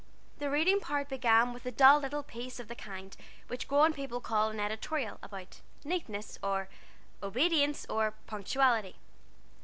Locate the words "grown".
3.67-3.93